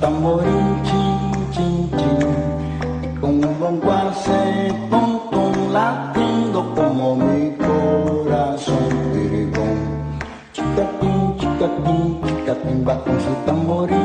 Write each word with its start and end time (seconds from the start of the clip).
tamboril, 0.00 0.82
chin, 0.84 1.50
chin, 1.52 1.90
chin. 1.98 3.20
Con 3.20 3.44
un 3.44 3.58
bombo 3.60 3.92
se 4.24 4.72
pom, 4.90 5.20
pom, 5.30 5.72
latiendo 5.72 6.74
como 6.74 7.16
mi 7.16 7.52
corazón. 7.56 8.88
Chicapín, 10.52 11.36
chicapín, 11.38 12.20
chicapín, 12.24 12.84
va 12.86 13.02
con 13.04 13.20
su 13.20 13.34
tamboril. 13.44 13.97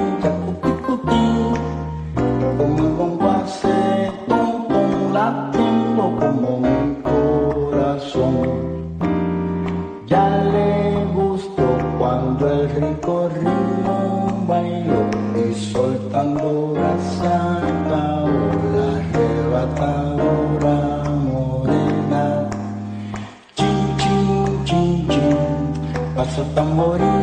amores 26.63 27.22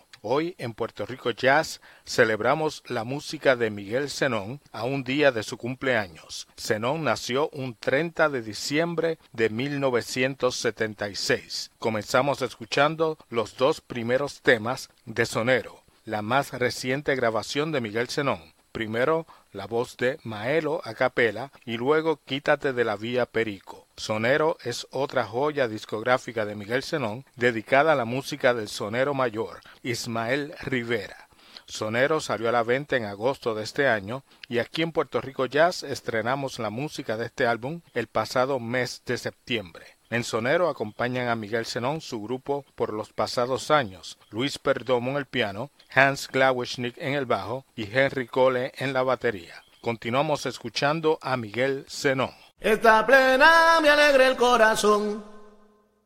Hoy 0.23 0.53
en 0.59 0.75
Puerto 0.75 1.07
Rico 1.07 1.31
Jazz 1.31 1.81
celebramos 2.05 2.83
la 2.85 3.03
música 3.03 3.55
de 3.55 3.71
Miguel 3.71 4.11
Zenón 4.11 4.61
a 4.71 4.83
un 4.83 5.03
día 5.03 5.31
de 5.31 5.41
su 5.41 5.57
cumpleaños. 5.57 6.47
Zenón 6.55 7.03
nació 7.03 7.49
un 7.49 7.73
30 7.73 8.29
de 8.29 8.43
diciembre 8.43 9.17
de 9.33 9.49
1976. 9.49 11.71
Comenzamos 11.79 12.43
escuchando 12.43 13.17
los 13.31 13.57
dos 13.57 13.81
primeros 13.81 14.41
temas 14.41 14.91
de 15.05 15.25
Sonero, 15.25 15.81
la 16.05 16.21
más 16.21 16.53
reciente 16.53 17.15
grabación 17.15 17.71
de 17.71 17.81
Miguel 17.81 18.07
Zenón. 18.07 18.53
Primero 18.71 19.25
la 19.51 19.67
voz 19.67 19.97
de 19.97 20.19
Maelo 20.23 20.81
a 20.83 20.93
capela 20.93 21.51
y 21.65 21.77
luego 21.77 22.19
Quítate 22.25 22.73
de 22.73 22.83
la 22.83 22.95
vía 22.95 23.25
Perico. 23.25 23.87
Sonero 23.97 24.57
es 24.63 24.87
otra 24.91 25.25
joya 25.25 25.67
discográfica 25.67 26.45
de 26.45 26.55
Miguel 26.55 26.83
Zenón 26.83 27.25
dedicada 27.35 27.93
a 27.93 27.95
la 27.95 28.05
música 28.05 28.53
del 28.53 28.69
sonero 28.69 29.13
mayor, 29.13 29.59
Ismael 29.83 30.53
Rivera. 30.61 31.27
Sonero 31.65 32.19
salió 32.19 32.49
a 32.49 32.51
la 32.51 32.63
venta 32.63 32.97
en 32.97 33.05
agosto 33.05 33.55
de 33.55 33.63
este 33.63 33.87
año 33.87 34.23
y 34.49 34.59
aquí 34.59 34.81
en 34.81 34.91
Puerto 34.91 35.21
Rico 35.21 35.45
Jazz 35.45 35.83
estrenamos 35.83 36.59
la 36.59 36.69
música 36.69 37.17
de 37.17 37.27
este 37.27 37.47
álbum 37.47 37.81
el 37.93 38.07
pasado 38.07 38.59
mes 38.59 39.03
de 39.05 39.17
septiembre. 39.17 40.00
En 40.11 40.25
acompañan 40.67 41.29
a 41.29 41.37
Miguel 41.37 41.65
Zenón 41.65 42.01
su 42.01 42.21
grupo 42.21 42.65
por 42.75 42.91
los 42.91 43.13
pasados 43.13 43.71
años, 43.71 44.17
Luis 44.29 44.59
Perdomo 44.59 45.11
en 45.11 45.15
el 45.15 45.25
piano, 45.25 45.71
Hans 45.89 46.27
Glawischnik 46.27 46.97
en 46.97 47.13
el 47.13 47.25
bajo 47.25 47.65
y 47.77 47.83
Henry 47.83 48.27
Cole 48.27 48.73
en 48.75 48.91
la 48.91 49.03
batería. 49.03 49.63
Continuamos 49.79 50.45
escuchando 50.45 51.17
a 51.21 51.37
Miguel 51.37 51.85
Zenón. 51.89 52.33
Esta 52.59 53.05
plena 53.05 53.79
me 53.81 53.89
alegra 53.89 54.27
el 54.27 54.35
corazón. 54.35 55.23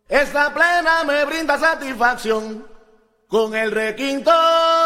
Esta 0.07 0.53
plena 0.53 1.03
me 1.03 1.25
brinda 1.25 1.57
satisfacción. 1.57 2.67
Con 3.27 3.55
el 3.55 3.71
requinto 3.71 4.31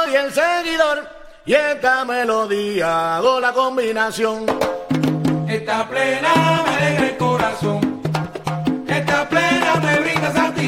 y 0.10 0.16
el 0.16 0.32
seguidor. 0.32 1.10
Y 1.46 1.54
esta 1.54 2.06
melodía 2.06 3.18
hago 3.18 3.42
la 3.42 3.52
combinación. 3.52 4.46
Esta 5.46 5.90
plena 5.90 6.64
me 6.66 6.76
alegra 6.76 7.08
el 7.10 7.18
corazón. 7.18 7.89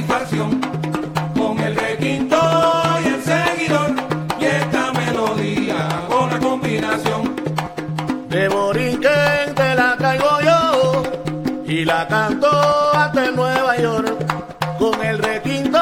Satisfacción. 0.01 0.61
Con 1.35 1.59
el 1.59 1.75
requinto 1.75 2.37
y 3.03 3.07
el 3.07 3.23
seguidor. 3.23 3.95
Y 4.39 4.45
esta 4.45 4.93
melodía 4.93 5.87
hago 5.89 6.27
la 6.27 6.39
combinación. 6.39 7.35
De 8.29 8.47
Borinquen 8.47 9.55
te 9.55 9.75
la 9.75 9.95
traigo 9.97 10.41
yo 10.41 11.03
y 11.65 11.85
la 11.85 12.07
canto 12.07 12.49
hasta 12.93 13.25
en 13.25 13.35
Nueva 13.35 13.77
York 13.77 14.25
con 14.79 15.03
el 15.03 15.19
requinto 15.19 15.79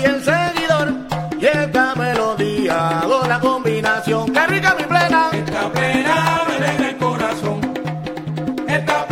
y 0.00 0.04
el 0.04 0.22
seguidor 0.22 0.94
y 1.40 1.46
esta 1.46 1.94
melodía 1.94 3.00
hago 3.00 3.26
la 3.26 3.40
combinación. 3.40 4.32
¡Qué 4.32 4.46
rica 4.46 4.74
mi 4.78 4.84
plena! 4.84 5.30
Esta 5.32 5.72
plena 5.72 6.42
me 6.46 6.54
alegra 6.56 6.88
el 6.90 6.96
corazón. 6.98 7.60
Esta 8.68 9.06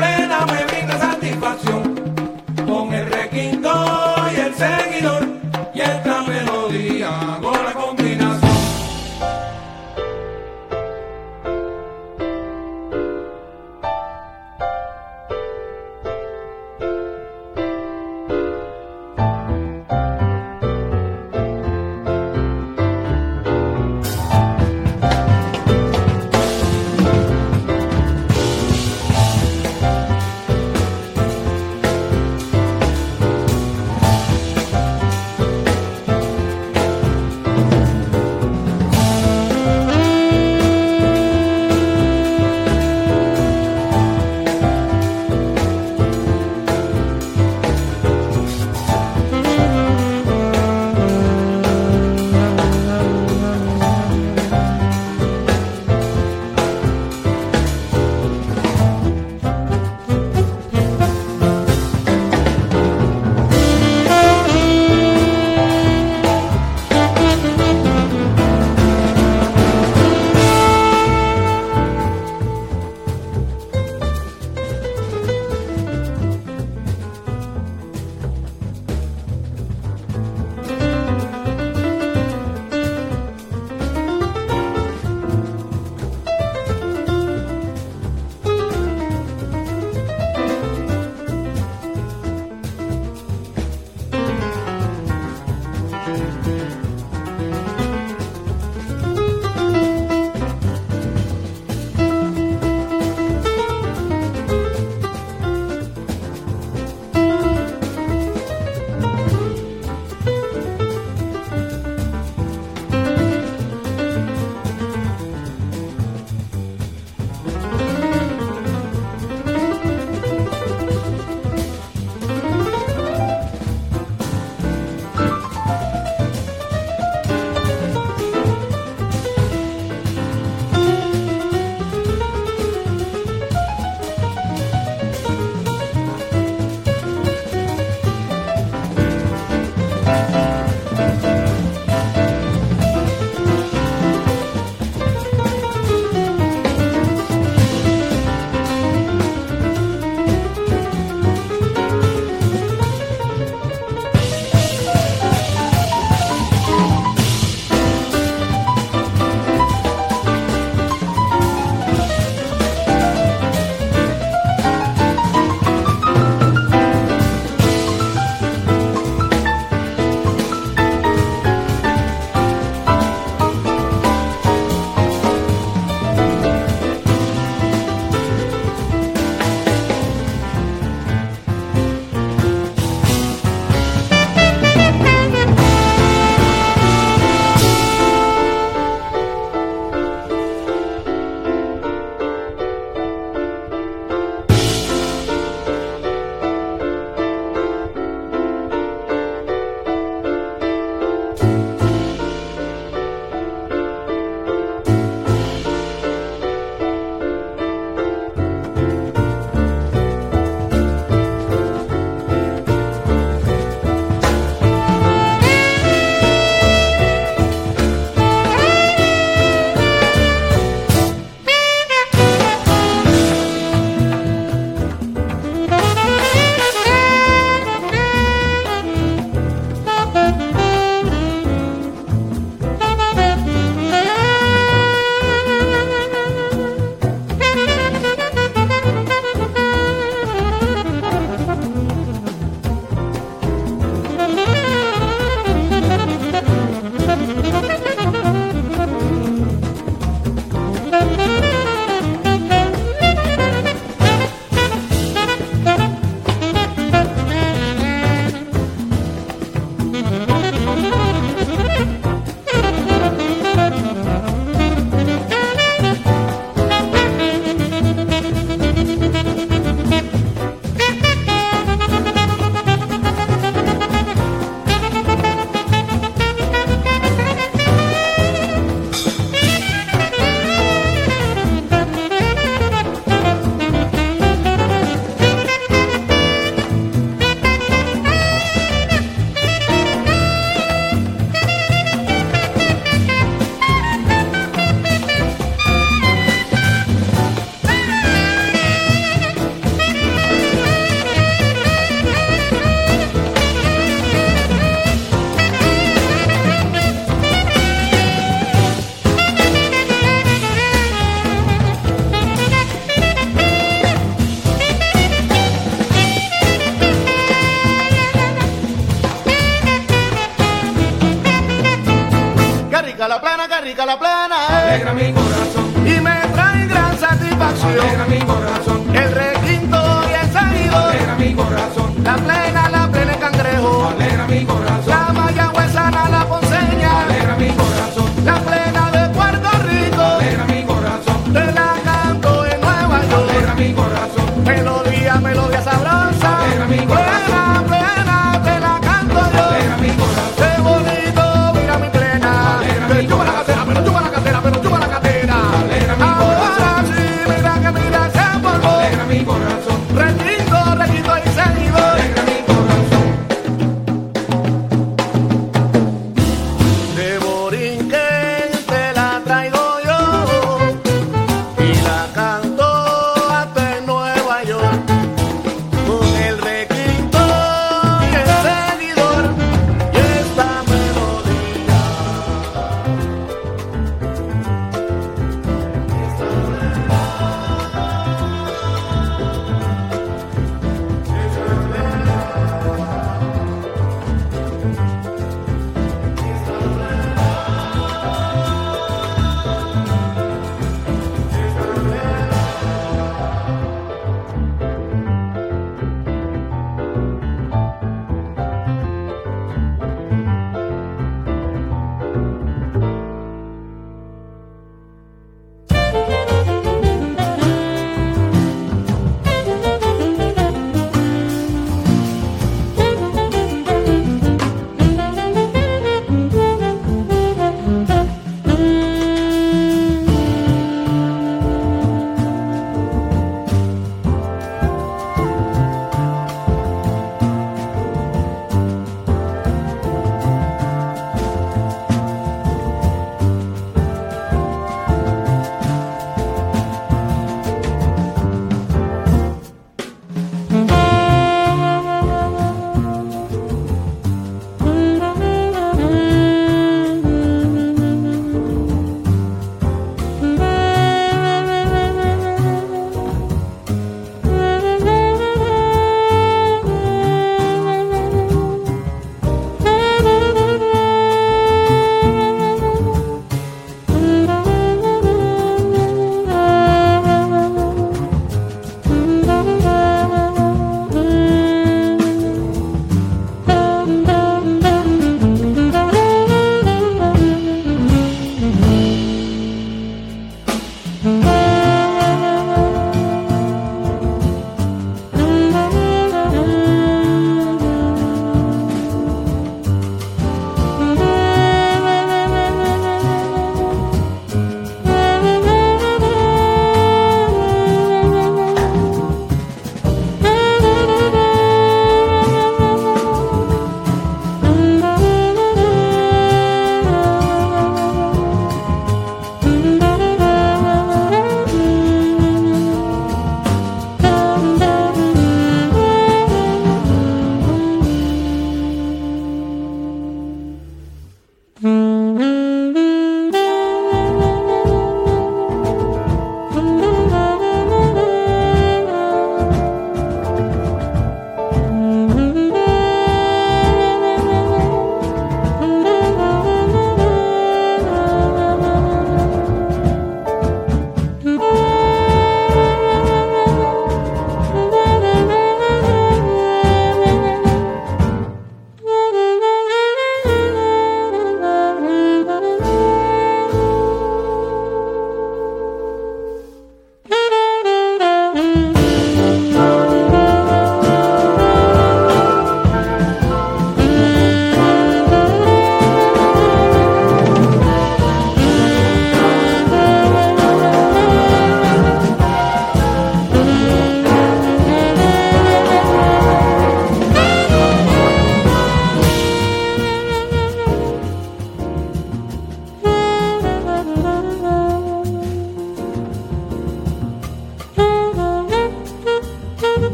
música 323.76 323.86
la 323.86 323.98
plena 323.98 324.36
eh. 324.48 324.70
alegra 324.70 324.94
mi 324.94 325.12
corazón 325.12 325.86
y 325.86 326.00
me 326.00 326.16
trae 326.32 326.66
gran 326.66 326.98
satisfacción. 326.98 327.72
Alegra 327.72 328.06
mi 328.06 328.18
corazón. 328.20 328.96
El 328.96 329.12
requinto 329.12 330.02
y 330.08 330.24
el 330.24 330.32
salido 330.32 330.76
alegra 330.76 331.14
mi 331.16 331.34
corazón. 331.34 331.94
La 332.02 332.16
plena 332.16 332.65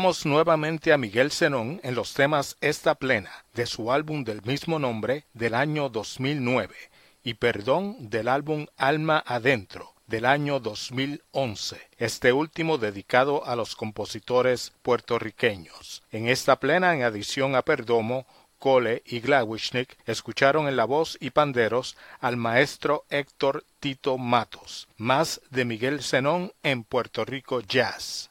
Nuevamente 0.00 0.94
a 0.94 0.96
Miguel 0.96 1.30
Zenón 1.30 1.78
en 1.82 1.94
los 1.94 2.14
temas 2.14 2.56
Esta 2.62 2.94
Plena, 2.94 3.44
de 3.52 3.66
su 3.66 3.92
álbum 3.92 4.24
del 4.24 4.40
mismo 4.42 4.78
nombre 4.78 5.26
del 5.34 5.54
año 5.54 5.90
2009, 5.90 6.74
y 7.22 7.34
Perdón 7.34 8.08
del 8.08 8.28
álbum 8.28 8.66
Alma 8.78 9.22
Adentro 9.26 9.92
del 10.06 10.24
año 10.24 10.58
2011, 10.58 11.76
este 11.98 12.32
último 12.32 12.78
dedicado 12.78 13.46
a 13.46 13.54
los 13.56 13.76
compositores 13.76 14.72
puertorriqueños. 14.80 16.02
En 16.10 16.28
esta 16.28 16.58
plena, 16.58 16.94
en 16.94 17.02
adición 17.02 17.54
a 17.54 17.60
Perdomo, 17.60 18.26
Cole 18.58 19.02
y 19.04 19.20
Glawishnik 19.20 19.98
escucharon 20.06 20.66
en 20.66 20.76
la 20.76 20.86
voz 20.86 21.18
y 21.20 21.28
panderos 21.28 21.98
al 22.20 22.38
maestro 22.38 23.04
Héctor 23.10 23.64
Tito 23.80 24.16
Matos, 24.16 24.88
más 24.96 25.42
de 25.50 25.66
Miguel 25.66 26.02
Zenón 26.02 26.54
en 26.62 26.84
Puerto 26.84 27.26
Rico 27.26 27.60
Jazz. 27.60 28.29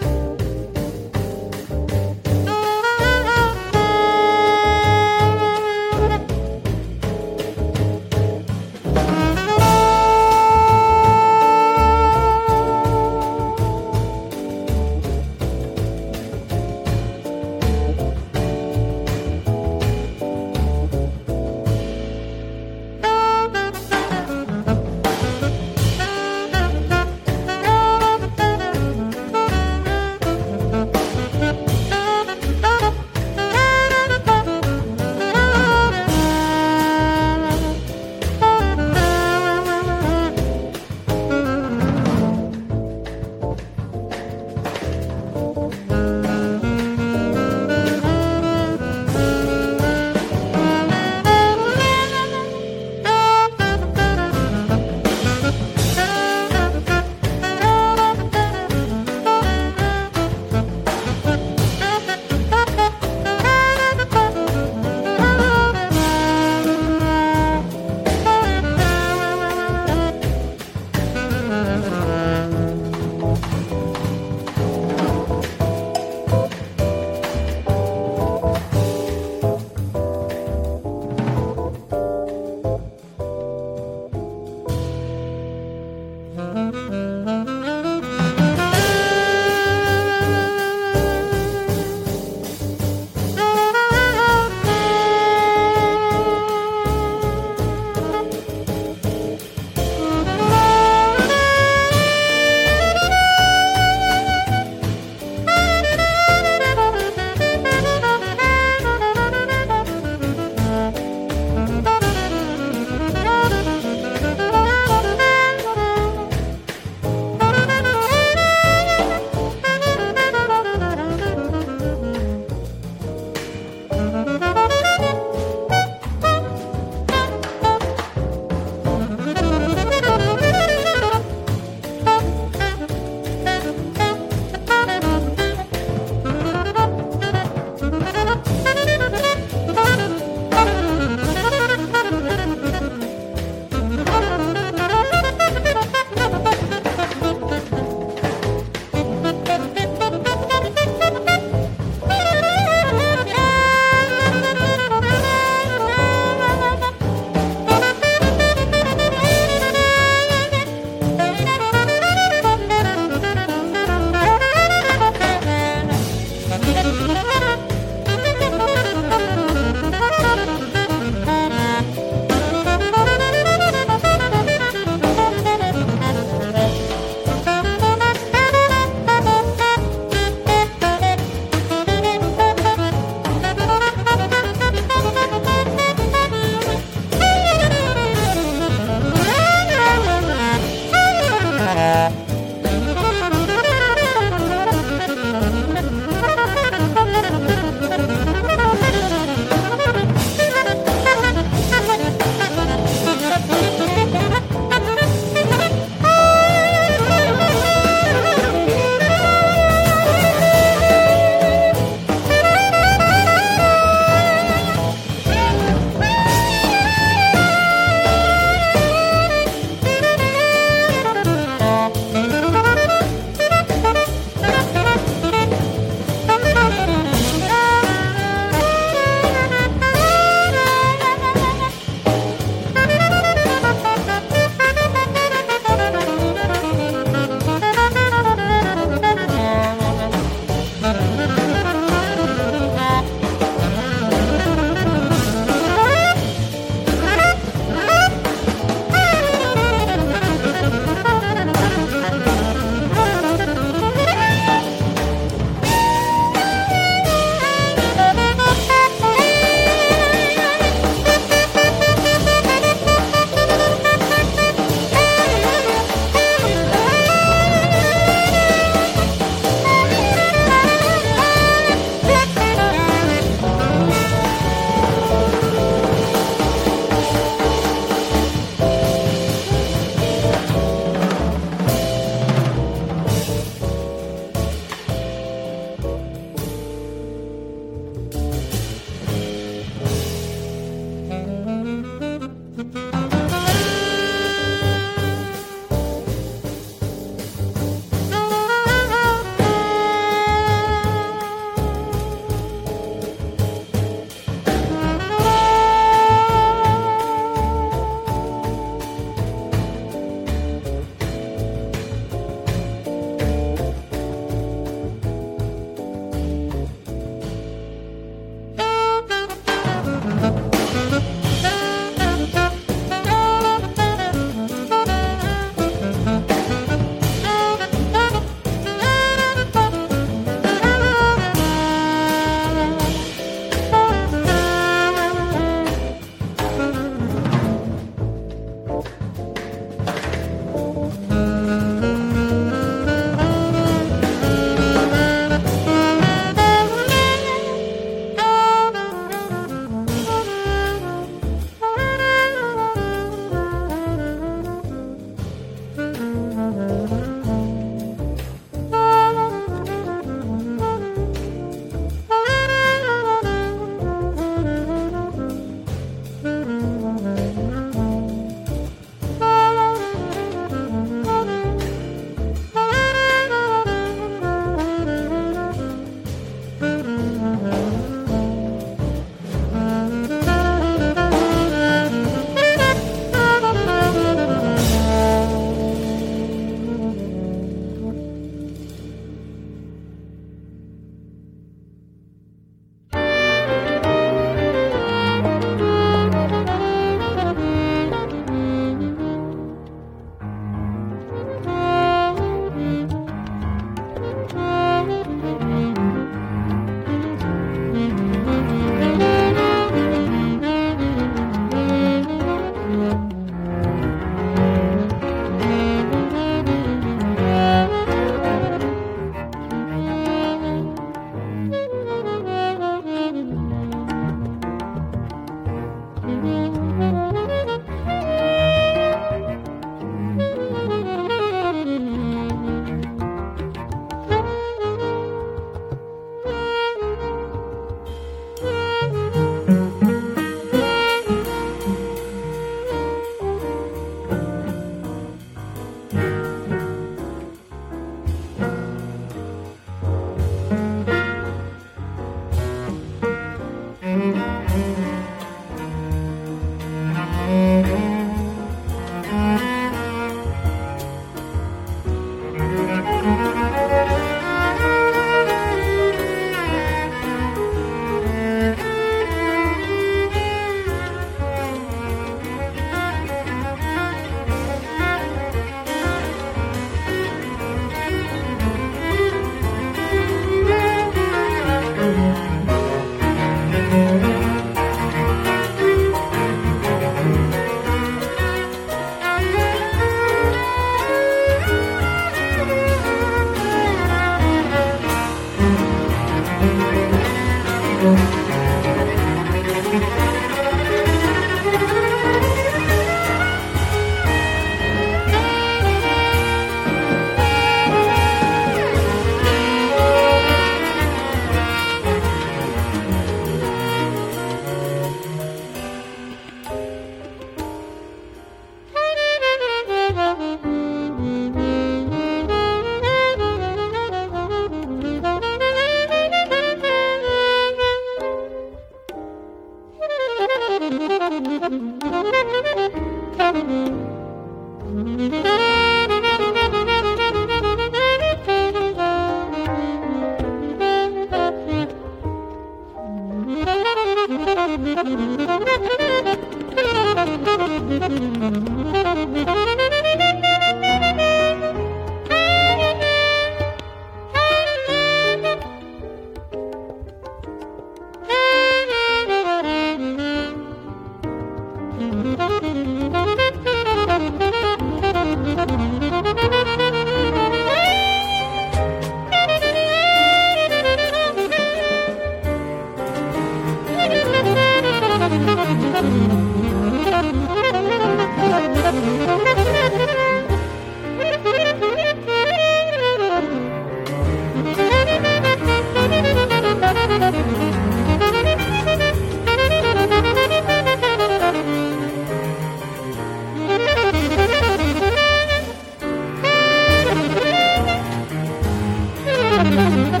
Thank 599.51 599.95
you. 599.95 600.00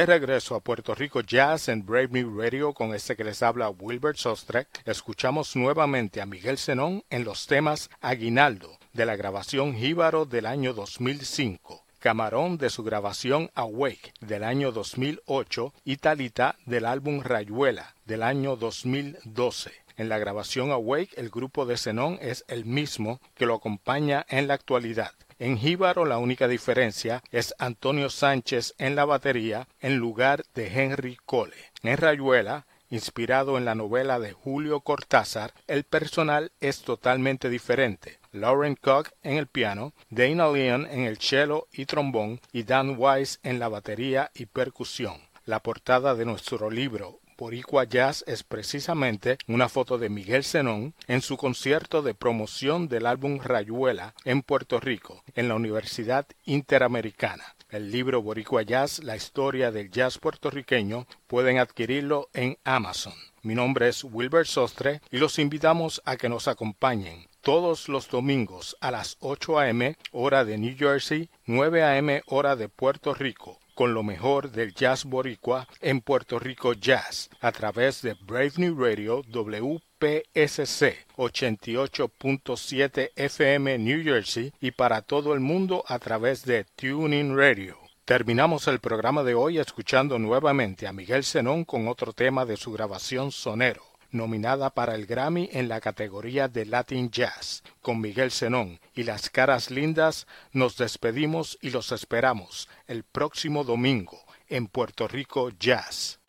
De 0.00 0.06
regreso 0.06 0.54
a 0.54 0.60
Puerto 0.60 0.94
Rico 0.94 1.20
Jazz 1.20 1.68
en 1.68 1.84
Brave 1.84 2.08
New 2.08 2.40
Radio 2.40 2.72
con 2.72 2.94
este 2.94 3.16
que 3.16 3.22
les 3.22 3.42
habla 3.42 3.68
Wilbert 3.68 4.16
Sostre, 4.16 4.66
escuchamos 4.86 5.54
nuevamente 5.56 6.22
a 6.22 6.24
Miguel 6.24 6.56
Zenón 6.56 7.04
en 7.10 7.22
los 7.22 7.46
temas 7.46 7.90
Aguinaldo 8.00 8.78
de 8.94 9.04
la 9.04 9.14
grabación 9.14 9.76
Jíbaro 9.76 10.24
del 10.24 10.46
año 10.46 10.72
2005. 10.72 11.84
Camarón 11.98 12.56
de 12.56 12.70
su 12.70 12.82
grabación 12.82 13.50
Awake 13.54 14.14
del 14.22 14.42
año 14.42 14.72
2008 14.72 15.74
y 15.84 15.98
Talita 15.98 16.56
del 16.64 16.86
álbum 16.86 17.20
Rayuela 17.20 17.94
del 18.06 18.22
año 18.22 18.56
2012. 18.56 19.70
En 19.98 20.08
la 20.08 20.16
grabación 20.16 20.70
Awake 20.70 21.10
el 21.16 21.28
grupo 21.28 21.66
de 21.66 21.76
Zenón 21.76 22.18
es 22.22 22.46
el 22.48 22.64
mismo 22.64 23.20
que 23.34 23.44
lo 23.44 23.54
acompaña 23.54 24.24
en 24.30 24.48
la 24.48 24.54
actualidad. 24.54 25.12
En 25.40 25.56
Jíbaro 25.56 26.04
la 26.04 26.18
única 26.18 26.48
diferencia 26.48 27.22
es 27.32 27.54
Antonio 27.58 28.10
Sánchez 28.10 28.74
en 28.76 28.94
la 28.94 29.06
batería 29.06 29.68
en 29.80 29.96
lugar 29.96 30.44
de 30.54 30.66
Henry 30.66 31.16
Cole. 31.24 31.56
En 31.82 31.96
Rayuela, 31.96 32.66
inspirado 32.90 33.56
en 33.56 33.64
la 33.64 33.74
novela 33.74 34.18
de 34.18 34.34
Julio 34.34 34.80
Cortázar, 34.80 35.54
el 35.66 35.84
personal 35.84 36.52
es 36.60 36.82
totalmente 36.82 37.48
diferente. 37.48 38.18
Lauren 38.32 38.76
Koch 38.76 39.08
en 39.22 39.38
el 39.38 39.46
piano, 39.46 39.94
Dana 40.10 40.50
Leon 40.50 40.86
en 40.90 41.04
el 41.04 41.16
cello 41.16 41.68
y 41.72 41.86
trombón 41.86 42.42
y 42.52 42.64
Dan 42.64 42.96
Wise 42.98 43.38
en 43.42 43.58
la 43.58 43.68
batería 43.68 44.30
y 44.34 44.44
percusión. 44.44 45.22
La 45.46 45.60
portada 45.60 46.14
de 46.14 46.26
nuestro 46.26 46.70
libro 46.70 47.19
Boricua 47.40 47.84
Jazz 47.84 48.22
es 48.26 48.42
precisamente 48.42 49.38
una 49.48 49.70
foto 49.70 49.96
de 49.96 50.10
Miguel 50.10 50.44
Zenón 50.44 50.92
en 51.08 51.22
su 51.22 51.38
concierto 51.38 52.02
de 52.02 52.12
promoción 52.12 52.86
del 52.86 53.06
álbum 53.06 53.38
Rayuela 53.42 54.12
en 54.26 54.42
Puerto 54.42 54.78
Rico, 54.78 55.24
en 55.34 55.48
la 55.48 55.54
Universidad 55.54 56.26
Interamericana. 56.44 57.56
el 57.70 57.90
libro 57.90 58.20
Boricua 58.20 58.60
Jazz, 58.60 59.02
la 59.02 59.16
historia 59.16 59.70
del 59.70 59.90
jazz 59.90 60.18
puertorriqueño, 60.18 61.06
pueden 61.28 61.58
adquirirlo 61.58 62.28
en 62.34 62.58
Amazon. 62.62 63.14
Mi 63.40 63.54
nombre 63.54 63.88
es 63.88 64.04
Wilbert 64.04 64.46
Sostre 64.46 65.00
y 65.10 65.16
los 65.16 65.38
invitamos 65.38 66.02
a 66.04 66.18
que 66.18 66.28
nos 66.28 66.46
acompañen 66.46 67.26
todos 67.40 67.88
los 67.88 68.10
domingos 68.10 68.76
a 68.82 68.90
las 68.90 69.16
8 69.20 69.60
a.m. 69.60 69.96
hora 70.12 70.44
de 70.44 70.58
New 70.58 70.76
Jersey, 70.76 71.30
9 71.46 71.84
a.m. 71.84 72.22
hora 72.26 72.54
de 72.54 72.68
Puerto 72.68 73.14
Rico 73.14 73.60
con 73.80 73.94
lo 73.94 74.02
mejor 74.02 74.50
del 74.50 74.74
jazz 74.74 75.06
boricua 75.06 75.66
en 75.80 76.02
Puerto 76.02 76.38
Rico 76.38 76.74
Jazz 76.74 77.30
a 77.40 77.50
través 77.50 78.02
de 78.02 78.12
Brave 78.12 78.52
New 78.58 78.78
Radio 78.78 79.22
WPSC 79.22 81.06
88.7 81.16 83.12
FM 83.16 83.78
New 83.78 84.04
Jersey 84.04 84.52
y 84.60 84.72
para 84.72 85.00
todo 85.00 85.32
el 85.32 85.40
mundo 85.40 85.82
a 85.88 85.98
través 85.98 86.44
de 86.44 86.64
Tuning 86.76 87.34
Radio. 87.34 87.78
Terminamos 88.04 88.68
el 88.68 88.80
programa 88.80 89.22
de 89.22 89.32
hoy 89.32 89.58
escuchando 89.58 90.18
nuevamente 90.18 90.86
a 90.86 90.92
Miguel 90.92 91.24
Zenón 91.24 91.64
con 91.64 91.88
otro 91.88 92.12
tema 92.12 92.44
de 92.44 92.58
su 92.58 92.72
grabación 92.72 93.32
Sonero 93.32 93.89
nominada 94.12 94.70
para 94.70 94.94
el 94.94 95.06
Grammy 95.06 95.48
en 95.52 95.68
la 95.68 95.80
categoría 95.80 96.48
de 96.48 96.66
Latin 96.66 97.10
Jazz. 97.10 97.62
Con 97.80 98.00
Miguel 98.00 98.30
Zenón 98.30 98.80
y 98.94 99.04
las 99.04 99.30
caras 99.30 99.70
lindas 99.70 100.26
nos 100.52 100.76
despedimos 100.76 101.58
y 101.60 101.70
los 101.70 101.92
esperamos 101.92 102.68
el 102.86 103.04
próximo 103.04 103.64
domingo 103.64 104.18
en 104.48 104.66
Puerto 104.66 105.08
Rico 105.08 105.50
Jazz. 105.58 106.20